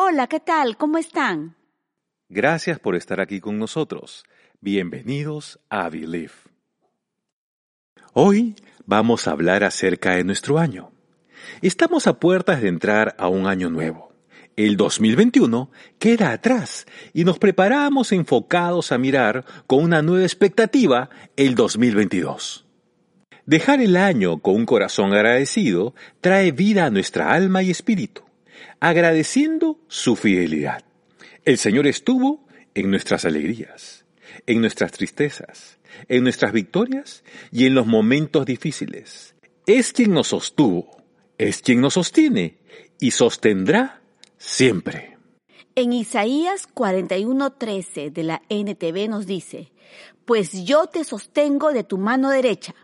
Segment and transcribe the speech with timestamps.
[0.00, 0.76] Hola, ¿qué tal?
[0.76, 1.56] ¿Cómo están?
[2.28, 4.22] Gracias por estar aquí con nosotros.
[4.60, 6.34] Bienvenidos a Believe.
[8.12, 8.54] Hoy
[8.86, 10.92] vamos a hablar acerca de nuestro año.
[11.62, 14.12] Estamos a puertas de entrar a un año nuevo.
[14.54, 15.68] El 2021
[15.98, 22.68] queda atrás y nos preparamos enfocados a mirar con una nueva expectativa el 2022.
[23.46, 28.27] Dejar el año con un corazón agradecido trae vida a nuestra alma y espíritu,
[28.80, 30.84] agradeciendo su fidelidad.
[31.44, 34.04] El Señor estuvo en nuestras alegrías,
[34.46, 35.78] en nuestras tristezas,
[36.08, 39.34] en nuestras victorias y en los momentos difíciles.
[39.66, 41.02] Es quien nos sostuvo,
[41.38, 42.58] es quien nos sostiene
[43.00, 44.00] y sostendrá
[44.36, 45.16] siempre.
[45.74, 49.72] En Isaías 41:13 de la NTV nos dice,
[50.24, 52.74] Pues yo te sostengo de tu mano derecha,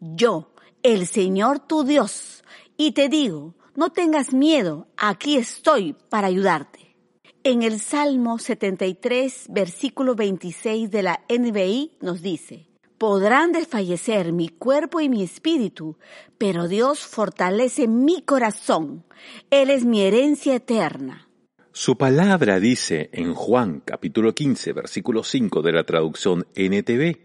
[0.00, 2.44] yo, el Señor tu Dios,
[2.76, 6.96] y te digo, no tengas miedo, aquí estoy para ayudarte.
[7.42, 15.00] En el Salmo 73, versículo 26 de la NBI nos dice, Podrán desfallecer mi cuerpo
[15.00, 15.98] y mi espíritu,
[16.38, 19.04] pero Dios fortalece mi corazón.
[19.50, 21.28] Él es mi herencia eterna.
[21.72, 27.18] Su palabra dice en Juan capítulo 15, versículo 5 de la traducción NTV,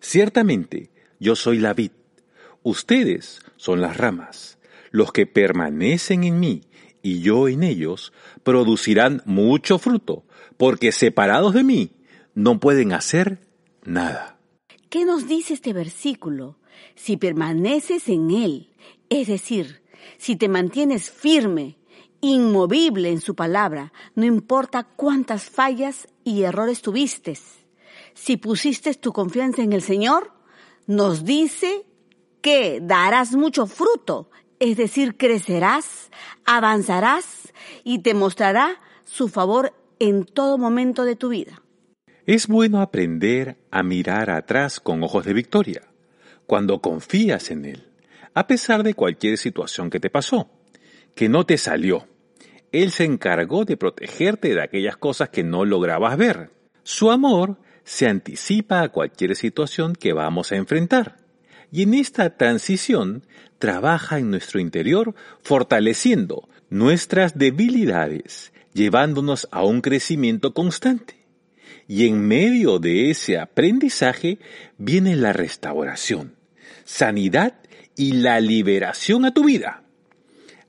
[0.00, 1.92] Ciertamente yo soy la vid,
[2.62, 4.58] ustedes son las ramas,
[4.94, 6.62] los que permanecen en mí
[7.02, 8.12] y yo en ellos,
[8.44, 10.22] producirán mucho fruto,
[10.56, 11.96] porque separados de mí
[12.36, 13.40] no pueden hacer
[13.82, 14.38] nada.
[14.90, 16.58] ¿Qué nos dice este versículo?
[16.94, 18.70] Si permaneces en Él,
[19.08, 19.82] es decir,
[20.16, 21.76] si te mantienes firme,
[22.20, 27.36] inmovible en su palabra, no importa cuántas fallas y errores tuviste,
[28.14, 30.30] si pusiste tu confianza en el Señor,
[30.86, 31.84] nos dice
[32.40, 36.10] que darás mucho fruto, es decir, crecerás,
[36.44, 41.62] avanzarás y te mostrará su favor en todo momento de tu vida.
[42.26, 45.82] Es bueno aprender a mirar atrás con ojos de victoria,
[46.46, 47.88] cuando confías en Él,
[48.32, 50.50] a pesar de cualquier situación que te pasó,
[51.14, 52.06] que no te salió.
[52.72, 56.50] Él se encargó de protegerte de aquellas cosas que no lograbas ver.
[56.82, 61.23] Su amor se anticipa a cualquier situación que vamos a enfrentar.
[61.74, 63.26] Y en esta transición
[63.58, 71.16] trabaja en nuestro interior fortaleciendo nuestras debilidades, llevándonos a un crecimiento constante.
[71.88, 74.38] Y en medio de ese aprendizaje
[74.78, 76.36] viene la restauración,
[76.84, 77.54] sanidad
[77.96, 79.82] y la liberación a tu vida.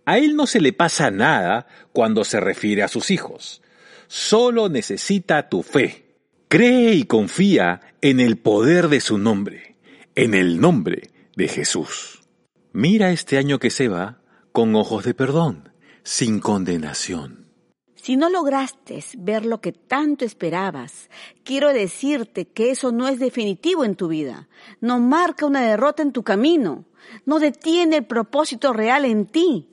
[0.05, 3.61] A él no se le pasa nada cuando se refiere a sus hijos.
[4.07, 6.15] Solo necesita tu fe.
[6.47, 9.74] Cree y confía en el poder de su nombre,
[10.15, 12.23] en el nombre de Jesús.
[12.71, 14.21] Mira este año que se va
[14.53, 17.51] con ojos de perdón, sin condenación.
[17.95, 21.09] Si no lograste ver lo que tanto esperabas,
[21.43, 24.47] quiero decirte que eso no es definitivo en tu vida,
[24.79, 26.85] no marca una derrota en tu camino,
[27.25, 29.67] no detiene el propósito real en ti.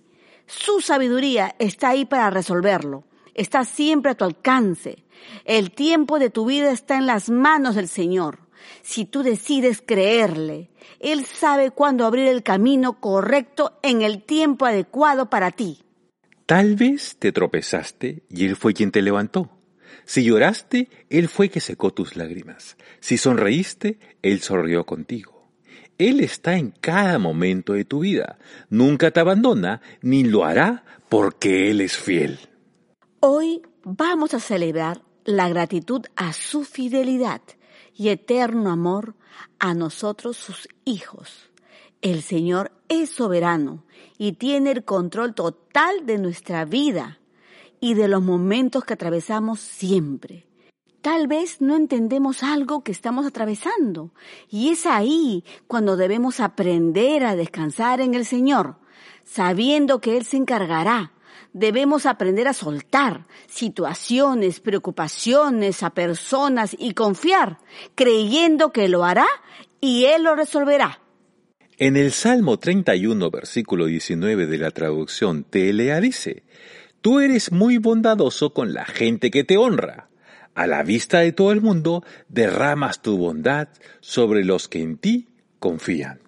[0.47, 3.05] Su sabiduría está ahí para resolverlo,
[3.35, 5.05] está siempre a tu alcance.
[5.45, 8.41] El tiempo de tu vida está en las manos del Señor.
[8.83, 15.31] Si tú decides creerle, Él sabe cuándo abrir el camino correcto en el tiempo adecuado
[15.31, 15.83] para ti.
[16.47, 19.51] Tal vez te tropezaste y Él fue quien te levantó.
[20.05, 22.77] Si lloraste, Él fue que secó tus lágrimas.
[23.01, 25.49] Si sonreíste, Él sonrió contigo.
[25.99, 28.39] Él está en cada momento de tu vida.
[28.71, 32.39] Nunca te abandona ni lo hará porque Él es fiel.
[33.21, 37.41] Hoy vamos a celebrar la gratitud a su fidelidad
[37.95, 39.15] y eterno amor
[39.59, 41.51] a nosotros sus hijos.
[42.01, 43.85] El Señor es soberano
[44.19, 47.21] y tiene el control total de nuestra vida
[47.81, 50.47] y de los momentos que atravesamos siempre.
[51.01, 54.13] Tal vez no entendemos algo que estamos atravesando
[54.49, 58.77] y es ahí cuando debemos aprender a descansar en el Señor,
[59.25, 61.13] sabiendo que Él se encargará
[61.53, 67.59] debemos aprender a soltar situaciones, preocupaciones a personas y confiar,
[67.95, 69.27] creyendo que lo hará
[69.81, 71.01] y Él lo resolverá.
[71.79, 76.45] En el Salmo 31, versículo 19 de la traducción TLA dice,
[77.03, 80.09] Tú eres muy bondadoso con la gente que te honra.
[80.55, 83.69] A la vista de todo el mundo, derramas tu bondad
[84.01, 85.29] sobre los que en ti
[85.59, 86.22] confían.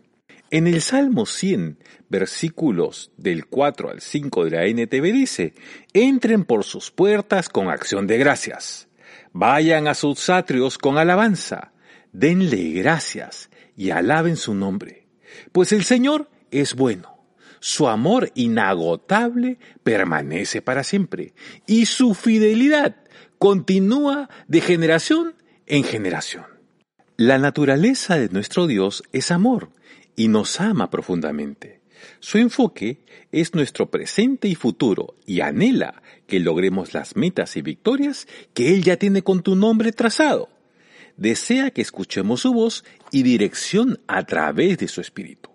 [0.55, 1.79] En el Salmo 100,
[2.09, 5.53] versículos del 4 al 5 de la NTV dice,
[5.93, 8.87] entren por sus puertas con acción de gracias,
[9.33, 11.73] vayan a sus atrios con alabanza,
[12.13, 15.09] denle gracias y alaben su nombre,
[15.51, 17.19] pues el Señor es bueno,
[17.59, 21.35] su amor inagotable permanece para siempre.
[21.67, 22.95] Y su fidelidad
[23.39, 25.35] continúa de generación
[25.67, 26.45] en generación.
[27.17, 29.71] La naturaleza de nuestro Dios es amor
[30.17, 31.81] y nos ama profundamente.
[32.21, 32.99] Su enfoque
[33.33, 38.83] es nuestro presente y futuro y anhela que logremos las metas y victorias que Él
[38.83, 40.49] ya tiene con tu nombre trazado.
[41.17, 45.51] Desea que escuchemos su voz y dirección a través de su espíritu.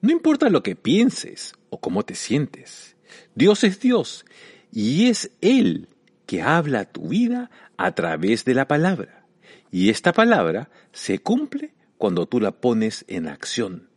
[0.00, 2.94] No importa lo que pienses o cómo te sientes,
[3.34, 4.24] Dios es Dios
[4.72, 5.88] y es Él
[6.26, 9.26] que habla tu vida a través de la palabra.
[9.70, 13.88] Y esta palabra se cumple cuando tú la pones en acción.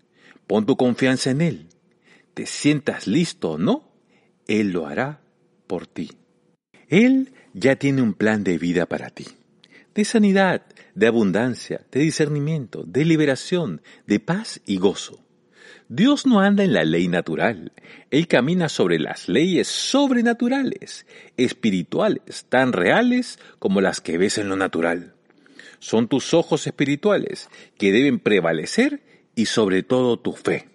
[0.47, 1.67] Pon tu confianza en Él.
[2.33, 3.91] Te sientas listo o no,
[4.47, 5.21] Él lo hará
[5.67, 6.11] por ti.
[6.87, 9.25] Él ya tiene un plan de vida para ti.
[9.93, 10.63] De sanidad,
[10.95, 15.23] de abundancia, de discernimiento, de liberación, de paz y gozo.
[15.89, 17.71] Dios no anda en la ley natural,
[18.11, 21.05] Él camina sobre las leyes sobrenaturales,
[21.37, 25.16] espirituales, tan reales como las que ves en lo natural.
[25.79, 29.01] Son tus ojos espirituales que deben prevalecer
[29.35, 30.69] y sobre todo tu fe,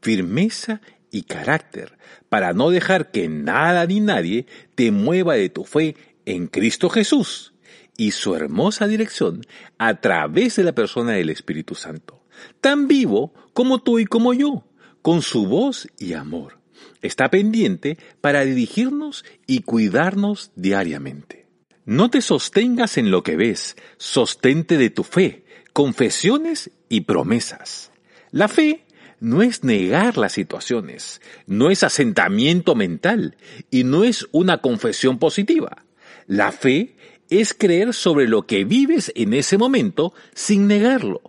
[0.00, 0.80] firmeza
[1.10, 1.98] y carácter,
[2.28, 7.52] para no dejar que nada ni nadie te mueva de tu fe en Cristo Jesús
[7.96, 9.42] y su hermosa dirección
[9.78, 12.24] a través de la persona del Espíritu Santo,
[12.60, 14.64] tan vivo como tú y como yo,
[15.02, 16.58] con su voz y amor.
[17.02, 21.41] Está pendiente para dirigirnos y cuidarnos diariamente.
[21.84, 27.90] No te sostengas en lo que ves, sostente de tu fe, confesiones y promesas.
[28.30, 28.84] La fe
[29.18, 33.36] no es negar las situaciones, no es asentamiento mental
[33.70, 35.84] y no es una confesión positiva.
[36.26, 36.96] La fe
[37.30, 41.20] es creer sobre lo que vives en ese momento sin negarlo.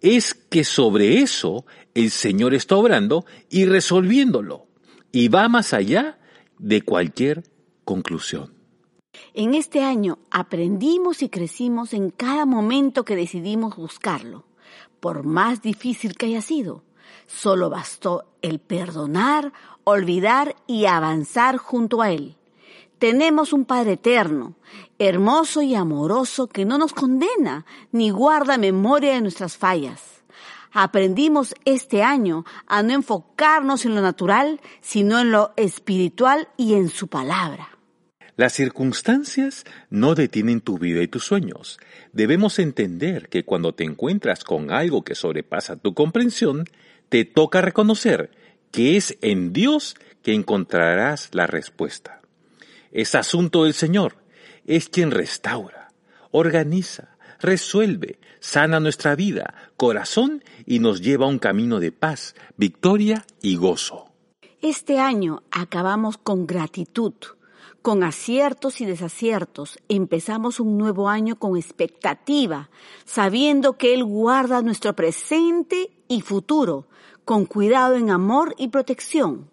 [0.00, 4.66] Es que sobre eso el Señor está obrando y resolviéndolo
[5.10, 6.18] y va más allá
[6.58, 7.42] de cualquier
[7.84, 8.59] conclusión.
[9.34, 14.44] En este año aprendimos y crecimos en cada momento que decidimos buscarlo,
[14.98, 16.82] por más difícil que haya sido.
[17.26, 19.52] Solo bastó el perdonar,
[19.84, 22.36] olvidar y avanzar junto a Él.
[22.98, 24.56] Tenemos un Padre eterno,
[24.98, 30.22] hermoso y amoroso que no nos condena ni guarda memoria de nuestras fallas.
[30.72, 36.90] Aprendimos este año a no enfocarnos en lo natural, sino en lo espiritual y en
[36.90, 37.79] su palabra.
[38.40, 41.78] Las circunstancias no detienen tu vida y tus sueños.
[42.14, 46.64] Debemos entender que cuando te encuentras con algo que sobrepasa tu comprensión,
[47.10, 48.30] te toca reconocer
[48.70, 52.22] que es en Dios que encontrarás la respuesta.
[52.92, 54.16] Es asunto del Señor,
[54.64, 55.92] es quien restaura,
[56.30, 63.26] organiza, resuelve, sana nuestra vida, corazón y nos lleva a un camino de paz, victoria
[63.42, 64.10] y gozo.
[64.62, 67.12] Este año acabamos con gratitud
[67.82, 72.68] con aciertos y desaciertos, empezamos un nuevo año con expectativa,
[73.04, 76.86] sabiendo que Él guarda nuestro presente y futuro,
[77.24, 79.50] con cuidado en amor y protección.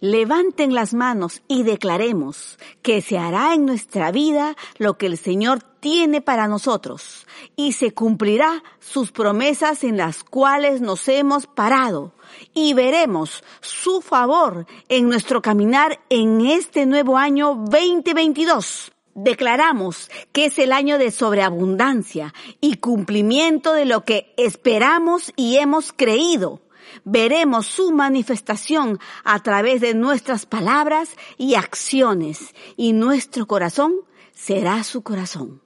[0.00, 5.60] Levanten las manos y declaremos que se hará en nuestra vida lo que el Señor
[5.80, 7.26] tiene para nosotros
[7.56, 12.12] y se cumplirá sus promesas en las cuales nos hemos parado
[12.54, 18.92] y veremos su favor en nuestro caminar en este nuevo año 2022.
[19.16, 25.92] Declaramos que es el año de sobreabundancia y cumplimiento de lo que esperamos y hemos
[25.92, 26.60] creído
[27.04, 33.94] veremos su manifestación a través de nuestras palabras y acciones, y nuestro corazón
[34.32, 35.62] será su corazón.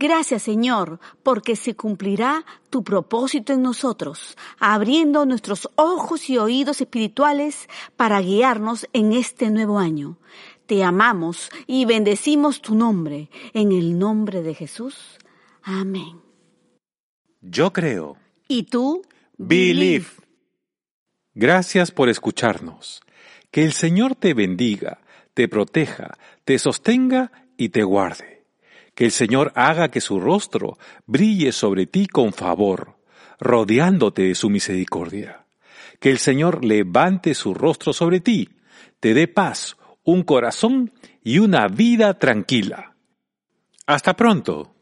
[0.00, 7.68] Gracias Señor, porque se cumplirá tu propósito en nosotros, abriendo nuestros ojos y oídos espirituales
[7.96, 10.18] para guiarnos en este nuevo año.
[10.66, 15.18] Te amamos y bendecimos tu nombre, en el nombre de Jesús.
[15.62, 16.20] Amén.
[17.40, 18.16] Yo creo.
[18.46, 19.02] ¿Y tú?
[19.36, 20.06] Believe.
[21.40, 23.00] Gracias por escucharnos.
[23.52, 24.98] Que el Señor te bendiga,
[25.34, 28.42] te proteja, te sostenga y te guarde.
[28.96, 32.96] Que el Señor haga que su rostro brille sobre ti con favor,
[33.38, 35.46] rodeándote de su misericordia.
[36.00, 38.48] Que el Señor levante su rostro sobre ti,
[38.98, 40.92] te dé paz, un corazón
[41.22, 42.96] y una vida tranquila.
[43.86, 44.74] Hasta pronto.